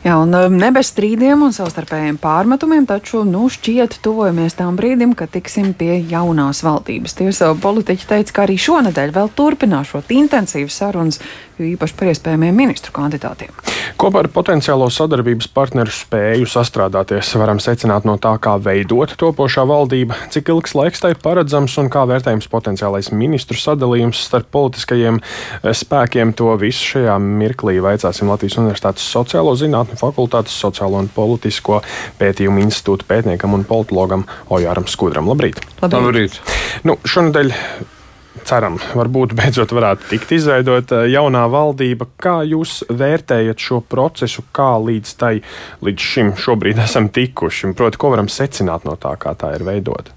[0.00, 5.12] Jā, un um, ne bez strīdiem un savstarpējiem pārmetumiem, taču nu, šķiet, tuvojamies tam brīdim,
[5.12, 7.18] kad tiksim pie jaunās valdības.
[7.18, 11.20] Tiesa, politiķi teica, ka arī šonadēļ vēl turpināšot intensīvas sarunas,
[11.60, 13.52] jo īpaši par iespējamiem ministru kandidātiem.
[14.00, 20.16] Kopā ar potenciālo sadarbības partneru spēju sastrādāties, varam secināt no tā, kā veidot topošā valdība,
[20.32, 26.34] cik ilgs laiks tai paredzams un kā vērtējams potenciālais ministru sadalījums starp politiskajiem eh, spēkiem.
[26.40, 31.80] To visu šajā mirklī vaicāsim Latvijas Universitātes sociālo zinātņu zinātņu fakultātes sociālo un politisko
[32.20, 35.28] pētījumu institūta pētniekam un politologam Ojāram Skudram.
[35.30, 35.60] Labrīt!
[35.80, 36.00] Labrīt.
[36.00, 36.40] Labrīt.
[36.84, 37.54] Nu, šonadēļ
[38.48, 42.08] ceram, varbūt beidzot varētu tikt izveidota eh, jaunā valdība.
[42.20, 45.34] Kā jūs vērtējat šo procesu, kā līdz tai
[45.84, 47.74] līdz šim šobrīd esam tikuši?
[47.76, 50.16] Proti, ko varam secināt no tā, kā tā ir veidota?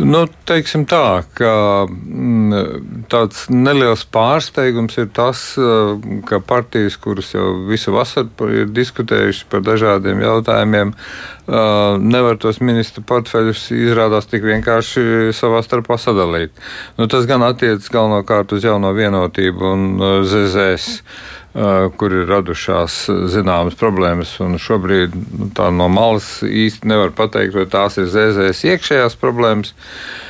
[0.00, 1.50] Nu, teiksim tā, ka
[1.90, 9.48] mm, tāds neliels pārsteigums ir tas, eh, ka partijas, kuras jau visu vasaru ir diskutējušas
[9.50, 16.54] par dažādiem jautājumiem, eh, nevar tos ministru portfeļus izrādās tik vienkārši savā starpā sadalīt.
[16.98, 19.86] Nu, tas gan attiecas galvenokārt uz jauno vienotību un
[20.28, 21.02] ZZS
[21.98, 24.36] kur ir radušās zināmas problēmas.
[24.62, 29.74] Šobrīd nu, tā no malas īsti nevar pateikt, vai tās ir ZZS iekšējās problēmas.
[29.74, 30.29] Uh,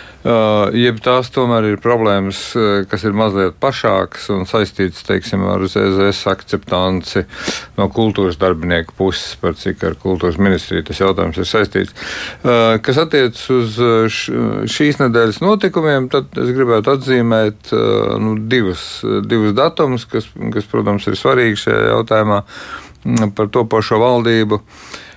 [0.77, 6.29] jeb tās tomēr ir problēmas, uh, kas ir mazliet plašākas un saistītas teiksim, ar ZZS
[6.29, 7.25] akceptanci
[7.79, 11.97] no kultūras darbinieku puses, par cik ar kultūras ministriju tas jautājums ir saistīts.
[12.45, 13.81] Uh, kas attiecas uz
[14.71, 17.73] šīs nedēļas notikumiem, tad es gribētu atzīmēt
[18.21, 24.61] nu, divus, divus datumus, kas, kas, protams, ir svarīgi šajā jautājumā mm, par topošo valdību.
[24.61, 25.09] Uh, Uh,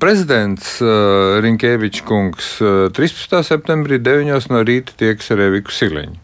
[0.00, 3.32] prezidents uh, Rinkēvičs kungs 13.
[3.34, 4.32] Uh, septembrī 9.
[4.52, 6.20] no rīta tieks ar Eviku Siliņu.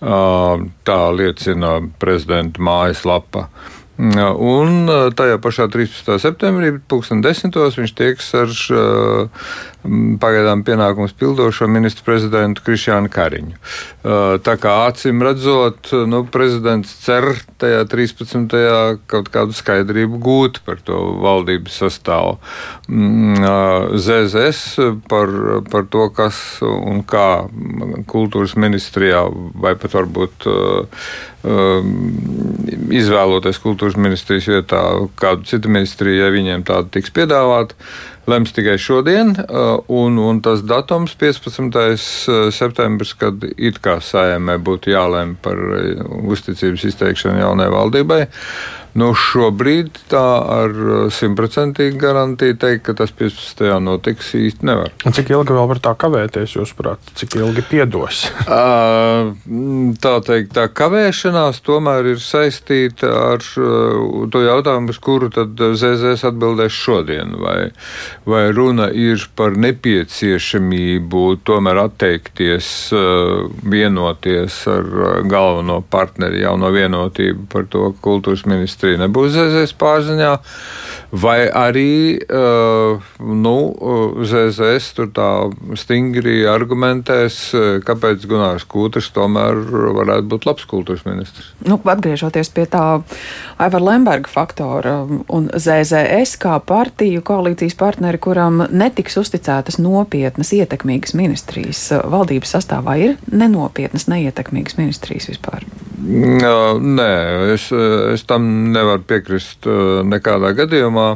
[0.00, 3.50] Tā liecina prezidenta mājaslapa.
[4.00, 6.14] Un tajā pašā 13.
[6.22, 7.52] septembrī, 2010.
[7.76, 8.54] viņš tieks ar
[10.20, 13.56] pagaidām pienākums pildošo ministru prezidentu Krišānu Kariņu.
[14.44, 17.28] Tā kā acīm redzot, nu, prezidents cer
[17.60, 18.56] tajā 13.
[19.10, 22.36] kaut kādu skaidrību gūt par to valdības sastāvu.
[23.96, 24.62] ZZS
[25.08, 25.34] par,
[25.72, 27.28] par to, kas un kā
[28.10, 30.48] kultūras ministrijā vai pat varbūt
[33.00, 34.82] izvēloties kultūras ministrijas vietā
[35.20, 37.78] kādu citu ministriju, ja viņiem tāda tiks piedāvāta
[38.30, 41.70] lems tikai šodien, uh, un, un tas datums 15.
[41.74, 48.20] Uh, septembris, kad it kā sājumē būtu jālem par uh, uzticības izteikšanu jaunai valdībai.
[48.98, 50.72] Nu, šobrīd tā ar
[51.14, 53.62] simtprocentīgu garantiju teikt, ka tas 15.
[53.84, 54.90] notiks īsti nevar.
[55.06, 58.24] Un cik ilgi vēl var tā kavēties, jūsuprāt, cik ilgi piedos?
[60.04, 66.74] tā teikt, tā kavēšanās tomēr ir saistīta ar to jautājumu, uz kuru tad ZZS atbildēs
[66.74, 67.36] šodien.
[67.40, 67.70] Vai,
[68.26, 72.72] vai runa ir par nepieciešamību tomēr atteikties,
[73.70, 74.90] vienoties ar
[75.30, 80.30] galveno partneri jauno vienotību par to kultūras ministru ministrija nebūs ZZS pārziņā,
[81.12, 83.56] vai arī uh, nu,
[84.24, 87.52] ZZS tur tā stingri argumentēs,
[87.84, 89.58] kāpēc Gunārs Kūters tomēr
[89.98, 91.52] varētu būt labs kultūras ministrs.
[91.66, 93.02] Nu, atgriežoties pie tā
[93.58, 101.84] Aivara Lemberga faktora un ZZS kā partiju koalīcijas partneri, kuram netiks uzticētas nopietnas, ietekmīgas ministrijas,
[102.06, 105.66] valdības sastāvā ir nenopietnas, neietekmīgas ministrijas vispār.
[106.00, 107.10] Nē,
[107.54, 107.66] es,
[108.14, 111.08] es tam nevaru piekrist uh, nekādā gadījumā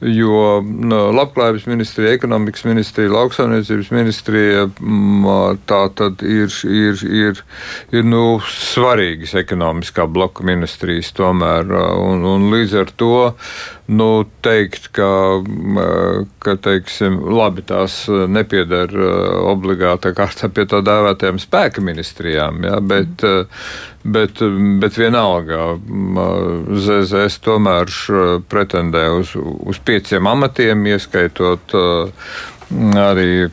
[0.00, 7.42] jo no, labklājības ministrija, ekonomikas ministrija, lauksaimniecības ministrija mm, tā tad ir, ir, ir,
[7.92, 11.68] ir nu, svarīgas ekonomiskā bloka ministrijas tomēr.
[12.00, 13.12] Un, un līdz ar to
[13.90, 14.08] nu,
[14.44, 15.10] teikt, ka,
[16.42, 18.92] ka teiksim, labi, tās nepieder
[19.50, 23.24] obligātā kārtā pie tā dēvētajām spēka ministrijām, ja, bet,
[24.04, 24.42] bet,
[24.82, 25.72] bet vienalga
[26.86, 27.90] ZZS tomēr
[28.52, 32.32] pretendē uz, uz pieciem amatiem, ieskaitot uh,
[32.70, 33.48] arī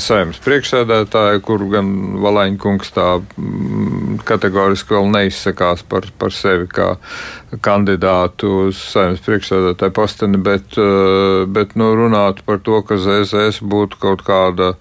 [0.00, 1.88] saimnes priekšsēdētāju, kur gan
[2.20, 3.06] Valaņkungs tā
[4.28, 6.90] kategoriski vēl neizsakās par, par sevi kā
[7.64, 14.00] kandidātu uz saimnes priekšsēdētāju posteni, bet, uh, bet nu, runāt par to, ka ZSS būtu
[14.02, 14.74] kaut kāda,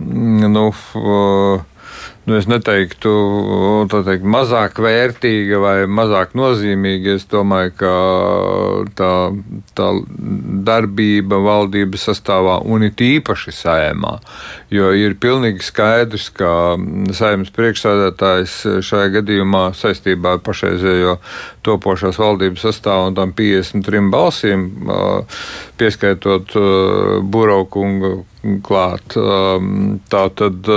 [0.00, 1.69] nu, uh,
[2.26, 3.12] nu, es neteiktu,
[3.90, 7.16] teikt, mazāk vērtīga vai mazāk nozīmīga.
[7.18, 7.92] Es domāju, ka
[8.98, 9.12] tā,
[9.78, 9.88] tā
[10.68, 14.18] darbība valdības sastāvā un it īpaši saimā.
[14.70, 16.52] Jo ir pilnīgi skaidrs, ka
[17.16, 18.56] saimnes priekšsādātājs
[18.86, 21.18] šajā gadījumā saistībā ar pašreizējo
[21.66, 24.66] topošās valdības sastāvu un tam 53 balsīm,
[25.80, 26.54] pieskaitot
[27.32, 28.20] Buraukungu
[28.64, 29.16] klāt.
[30.10, 30.70] Tā tad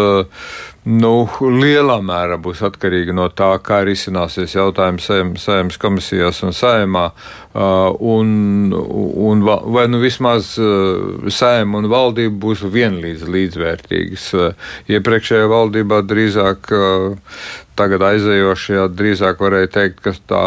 [0.83, 7.09] nu, lielā mērā būs atkarīga no tā, kā risināsies jautājums saimnes komisijās un saimā.
[7.53, 14.25] Uh, un, un, vai nu vismaz uh, saima un valdība būs vienlīdz līdzvērtīgas.
[14.33, 16.73] Uh, iepriekšējā valdībā drīzāk.
[17.73, 20.43] Tagad aizējošajā drīzāk varēja teikt, ka tā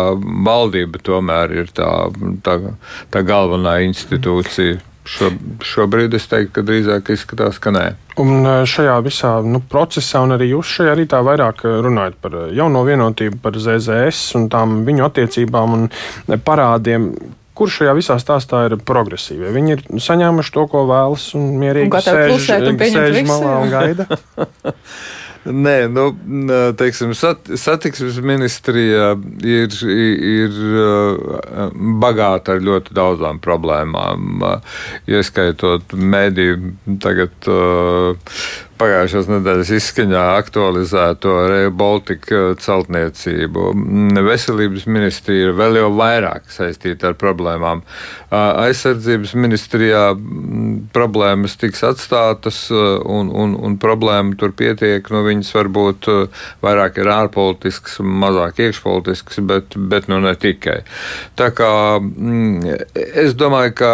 [0.46, 1.88] valdība tomēr ir tā,
[2.46, 2.60] tā,
[3.10, 4.78] tā galvenā institūcija.
[5.06, 5.30] Šo,
[5.62, 7.84] šobrīd es teiktu, ka drīzāk izskatās, ka nē.
[8.22, 12.34] Un e, šajā visā nu, procesā, un arī jūs šajā rītā vairāk e, runājat par
[12.34, 15.86] e, jauno vienotību, par ZZS un tām viņu attiecībām un
[16.42, 17.12] parādiem.
[17.56, 19.52] Kurš šajā visā stāstā ir progresīvie?
[19.54, 22.50] Viņi ir saņēmuši to, ko vēlas, un mierīgi un sēž,
[22.98, 24.08] sēž malā un gaida.
[25.46, 26.08] Nē, nu,
[26.78, 29.12] teiksim, sat, satiksmes ministrija
[29.46, 30.56] ir, ir
[32.02, 34.42] bagāta ar ļoti daudzām problēmām,
[35.06, 36.72] ieskaitot mediju
[37.02, 37.50] tagad
[38.80, 43.70] pagājušās nedēļas izskaņā aktualizēto Reju Baltica celtniecību.
[44.26, 47.82] Veselības ministrija ir vēl jau vairāk saistīta ar problēmām.
[48.30, 50.02] Aizsardzības ministrijā
[50.94, 55.08] problēmas tiks atstātas un, un, un problēma tur pietiek.
[55.12, 56.10] Nu, viņas varbūt
[56.64, 60.82] vairāk ir ārpolitiskas, mazāk iekšpolitiskas, bet, bet nu ne tikai.
[61.38, 61.72] Tā kā
[63.24, 63.92] es domāju, ka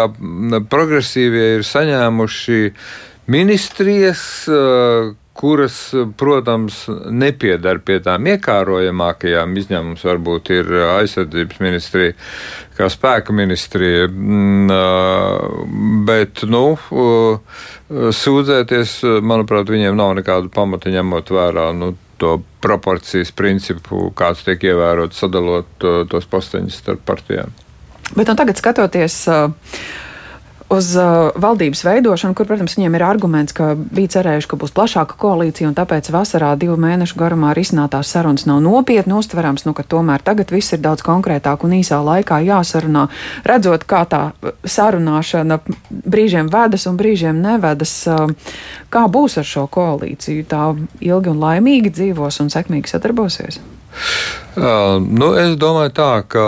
[0.71, 2.61] progresīvie ir saņēmuši
[3.25, 9.55] ministrijas, eh, kuras, protams, nepiedara pie tām iekārojamākajām.
[9.57, 12.13] Izņēmums varbūt ir aizsardzības ministrija,
[12.77, 14.07] kā spēka ministrija.
[14.07, 17.39] Mm, eh, bet, nu, eh,
[17.89, 21.73] sūdzēties, manuprāt, viņiem nav nekādu pamata ņemot vērā.
[21.75, 25.65] Nu, To proporcijas principu, kāds tiek ievērots, sadalot
[26.07, 27.51] tos posteņus starp partijām.
[28.15, 29.49] Bet nu, tagad skatoties uh,
[30.73, 35.17] uz uh, valdības veidošanu, kur, protams, viņiem ir arguments, ka bija cerējuši, ka būs plašāka
[35.21, 40.23] koalīcija, un tāpēc vasarā divu mēnešu garumā risinātās sarunas nav nopietni uztverams, nu, ka tomēr
[40.25, 43.07] tagad viss ir daudz konkrētāk un īsā laikā jāsarunā,
[43.47, 44.23] redzot, kā tā
[44.63, 45.59] sarunāšana
[45.89, 47.95] brīžiem vedas un brīžiem nevedas.
[48.09, 48.33] Uh,
[48.93, 50.49] kā būs ar šo koalīciju?
[50.49, 50.65] Tā
[51.01, 53.61] ilgi un laimīgi dzīvos un sekmīgi sadarbosies?
[54.53, 56.43] Uh, nu, es domāju, tā, ka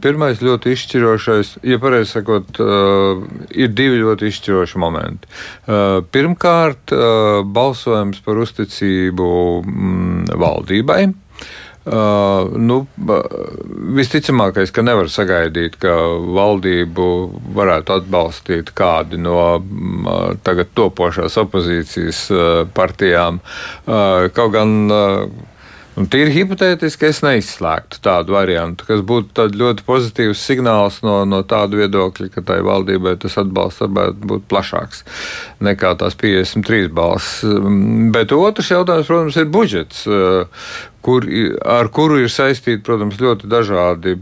[0.00, 3.20] pirmais ļoti izšķirošais, ja pareizi sakot, uh,
[3.52, 5.28] ir divi ļoti izšķiroši momenti.
[5.68, 6.94] Uh, pirmkārt,
[7.44, 9.28] balsojums par uzticību
[9.60, 11.02] mm, valdībai.
[11.84, 12.78] Uh, nu,
[13.92, 15.92] visticamākais, ka nevar sagaidīt, ka
[16.32, 17.08] valdību
[17.52, 23.42] varētu atbalstīt kādi no uh, tagad topošās opozīcijas uh, partijām.
[23.84, 24.88] Kaut gan
[25.94, 31.78] Un tīri hipotētiski es neizslēgtu tādu variantu, kas būtu ļoti pozitīvs signāls no, no tāda
[31.78, 35.04] viedokļa, ka tai valdībai tas atbalsts varētu būt plašāks
[35.62, 37.44] nekā tās 53 balss.
[38.14, 40.02] Bet otrs jautājums, protams, ir budžets
[41.04, 41.26] kur,
[41.68, 44.16] ar kuru ir saistīti, protams, ļoti dažādi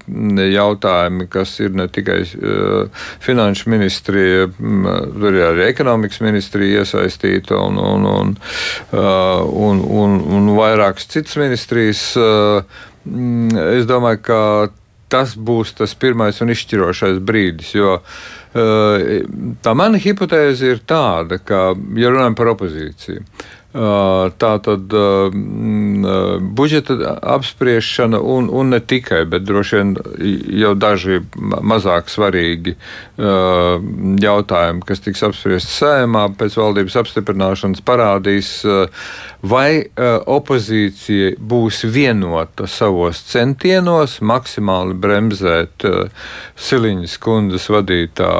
[0.52, 7.78] jautājumi, kas ir ne tikai uh, finanšu ministrija, tur ir arī ekonomikas ministrija iesaistīta un,
[7.78, 8.36] un, un,
[8.92, 12.04] uh, un, un, un vairākas citas ministrijas.
[12.18, 12.80] Uh,
[13.72, 14.42] es domāju, ka
[15.12, 17.98] tas būs tas pirmais un izšķirošais brīdis, jo
[18.52, 23.24] tā mana hipotēze ir tāda, ka, ja runājam par opozīciju,
[23.72, 24.92] Tā tad
[26.58, 29.94] budžeta apspriešana un, un ne tikai, bet droši vien
[30.60, 32.74] jau daži mazāk svarīgi
[33.16, 38.50] jautājumi, kas tiks apspriesti sējumā pēc valdības apstiprināšanas, parādīs,
[39.40, 45.88] vai opozīcija būs vienota savos centienos maksimāli bremzēt
[46.60, 48.30] Siliņas kundzes vadītā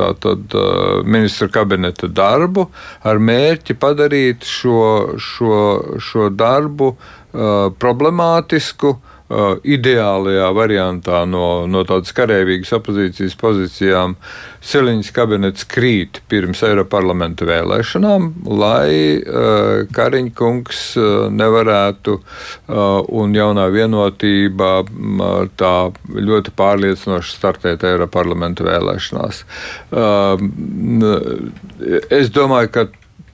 [0.00, 0.58] tātad
[1.04, 2.70] ministra kabineta darbu
[3.04, 8.98] ar mērķi mērķi padarīt šo, šo, šo darbu uh, problemātisku.
[9.24, 14.16] Uh, ideālajā variantā no, no tādas karavīgas opozīcijas pozīcijām
[14.60, 24.70] Siliņas kabinets krīt pirms Eiroparlamenta vēlēšanām, lai uh, Kariņkungs uh, nevarētu uh, un jaunā vienotība
[24.84, 25.74] uh, tā
[26.12, 29.40] ļoti pārliecinoši startēt Eiroparlamenta vēlēšanās.
[29.88, 30.36] Uh,
[32.12, 32.86] es domāju, ka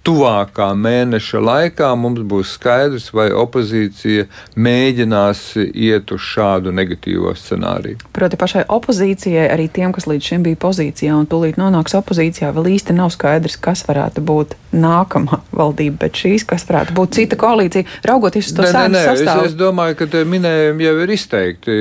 [0.07, 4.26] tuvākā mēneša laikā mums būs skaidrs, vai opozīcija
[4.57, 8.00] mēģinās iet uz šādu negatīvo scenāriju.
[8.16, 12.73] Proti, pašai opozīcijai, arī tiem, kas līdz šim bija pozīcijā un tūlīt nonāks opozīcijā, vēl
[12.76, 18.00] īsti nav skaidrs, kas varētu būt nākamā valdība, bet šīs, kas varētu būt cita koalīcija,
[18.09, 19.47] raugoties uz to sēnu sastāvu.
[19.47, 21.78] Es, es domāju, ka tie minējumi jau ir izteikti.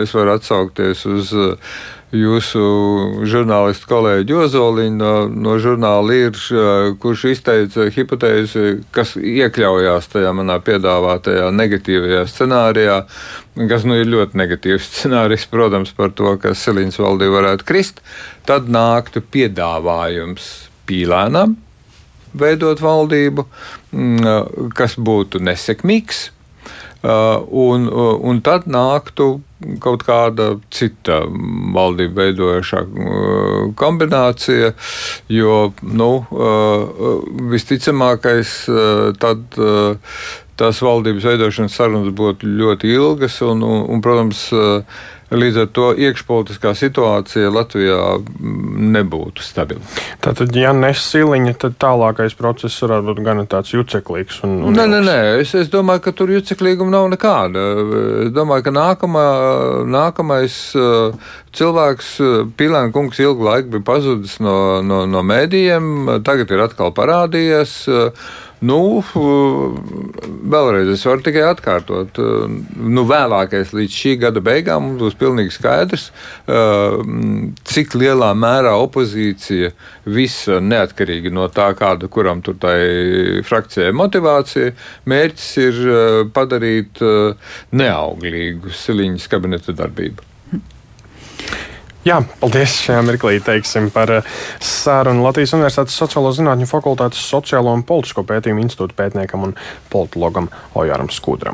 [0.00, 1.34] Es varu atsaukties uz
[2.14, 2.60] jūsu
[3.30, 6.38] žurnālistu kolēģi Ozoliņu no, no žurnāla ir,
[7.02, 12.98] kurš izteica hipotēzi, kas iekļaujās tajā manā piedāvātajā negatīvajā scenārijā,
[13.70, 18.02] kas nu ir ļoti negatīvs scenārijs, protams, par to, ka Silīnas valdība varētu krist,
[18.48, 20.50] tad nāktu piedāvājums
[20.90, 21.54] pīlēnam
[22.34, 23.46] veidot valdību,
[24.78, 26.28] kas būtu nesekmīgs.
[27.02, 29.38] Un, un tad nāktu
[29.82, 31.20] kaut kāda cita
[31.74, 34.72] valdība veidojošā uh, kombinācija,
[35.32, 36.10] jo nu,
[37.50, 38.54] visticamākais
[39.20, 39.60] tad
[40.60, 44.48] tās valdības veidošanas sarunas būtu ļoti ilgas un, un, un protams,
[45.30, 49.82] Līdz ar to iekšpolitiskā situācija Latvijā mm, nebūtu stabila.
[50.24, 54.40] Tātad, ja nesiliņa, tad tālākais process varētu būt gan tāds juceklīgs.
[54.48, 57.62] Un, un nē, nē, nē, es, es domāju, ka tur juceklīguma nav nekāda.
[58.26, 59.24] Es domāju, ka nākamā,
[59.86, 66.50] nākamais uh, cilvēks, uh, Pilēna kungs, ilgu laiku bija pazudis no, no, no mēdījiem, tagad
[66.50, 67.84] ir atkal parādījies.
[68.60, 69.00] Nu,
[70.52, 72.18] vēlreiz es varu tikai atkārtot.
[72.76, 76.10] Nu, vēlākais līdz šī gada beigām mums būs pilnīgi skaidrs,
[77.72, 79.72] cik lielā mērā opozīcija
[80.12, 82.78] visa neatkarīgi no tā, kāda kuram tur tai
[83.48, 84.74] frakcijai motivācija,
[85.08, 85.84] mērķis ir
[86.36, 87.00] padarīt
[87.72, 90.29] neauglīgu Siliņas kabineta darbību.
[92.00, 94.28] Jā, paldies šajā mirklī teiksim, par eh,
[94.64, 99.52] sarunu Latvijas Universitātes Sociālo zinātņu fakultātes sociālo un politisko pētījumu institūta pētniekam un
[99.92, 100.48] politologam
[100.80, 101.48] Ojāram Skudram.